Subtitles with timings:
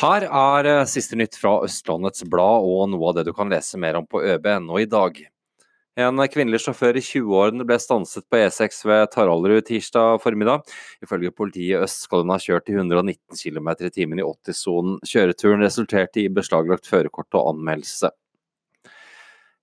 [0.00, 3.78] Her er eh, siste nytt fra Østlandets Blad og noe av det du kan lese
[3.80, 5.20] mer om på øb.no i dag.
[6.00, 10.64] En kvinnelig sjåfør i 20-årene ble stanset på E6 ved Taraldrud tirsdag formiddag.
[11.04, 14.96] Ifølge politiet i øst skal hun ha kjørt i 119 km i timen i 80-sonen.
[15.04, 18.08] Kjøreturen resulterte i beslaglagt førerkort og anmeldelse.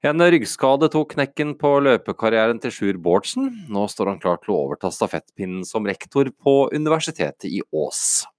[0.05, 3.49] En ryggskade tok knekken på løpekarrieren til Sjur Bårdsen.
[3.73, 8.29] Nå står han klar til å overta stafettpinnen som rektor på Universitetet i Ås.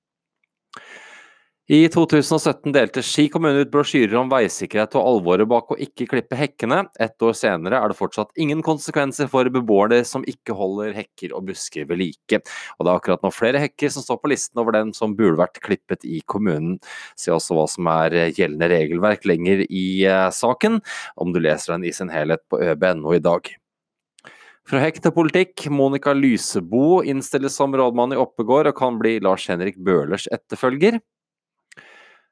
[1.70, 6.34] I 2017 delte Ski kommune ut brosjyrer om veisikkerhet og alvoret bak å ikke klippe
[6.34, 6.80] hekkene.
[6.98, 11.44] Ett år senere er det fortsatt ingen konsekvenser for beboere som ikke holder hekker og
[11.46, 12.40] busker ved like.
[12.74, 15.38] Og det er akkurat nå flere hekker som står på listen over dem som burde
[15.38, 16.80] vært klippet i kommunen.
[17.14, 20.80] Se også hva som er gjeldende regelverk lenger i eh, saken,
[21.22, 23.46] om du leser den i sin helhet på øb.no i dag.
[24.66, 25.68] Fra hekk til politikk.
[25.70, 30.98] Monica Lysebo innstilles som rådmann i Oppegård og kan bli Lars Henrik Bøhlers etterfølger.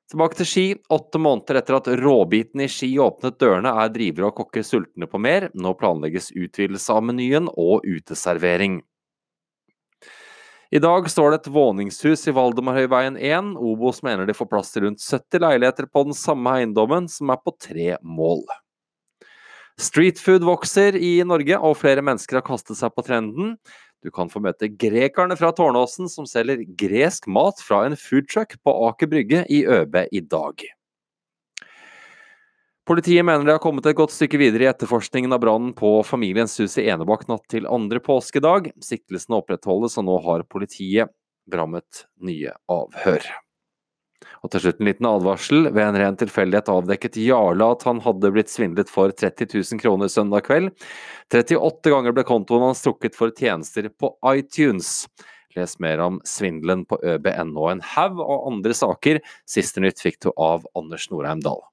[0.09, 0.67] Tilbake til Ski.
[0.89, 5.21] Åtte måneder etter at råbiten i Ski åpnet dørene, er drivere og kokker sultne på
[5.21, 5.51] mer.
[5.53, 8.81] Nå planlegges utvidelse av menyen og uteservering.
[10.69, 13.55] I dag står det et våningshus i Valdemarhøyveien 1.
[13.57, 17.41] Obos mener de får plass til rundt 70 leiligheter på den samme eiendommen, som er
[17.41, 18.45] på tre mål.
[19.79, 23.55] Streetfood vokser i Norge, og flere mennesker har kastet seg på trenden.
[24.05, 28.75] Du kan få møte grekerne fra Tårnåsen som selger gresk mat fra en foodtruck på
[28.89, 30.63] Aker Brygge i Øbe i dag.
[32.89, 36.55] Politiet mener de har kommet et godt stykke videre i etterforskningen av brannen på familiens
[36.63, 38.71] hus i Enebakk natt til andre påskedag.
[38.81, 41.13] Siktelsene opprettholdes, og nå har politiet
[41.51, 43.27] brammet nye avhør.
[44.45, 45.71] Og til slutt en liten advarsel.
[45.75, 50.13] Ved en ren tilfeldighet avdekket Jarle at han hadde blitt svindlet for 30 000 kroner
[50.13, 50.71] søndag kveld.
[51.35, 55.09] 38 ganger ble kontoen hans strukket for tjenester på iTunes.
[55.57, 57.67] Les mer om svindelen på øb.no.
[57.73, 59.23] En haug og andre saker.
[59.49, 61.65] Siste nytt fikk du av Anders Norheim Dahl.